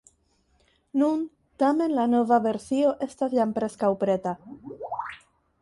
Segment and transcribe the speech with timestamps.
[1.01, 1.19] Nun
[1.65, 4.35] tamen la nova versio estas jam preskaŭ preta.